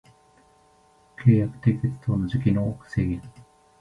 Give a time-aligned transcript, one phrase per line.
[1.23, 3.21] 契約締結等の時期の制限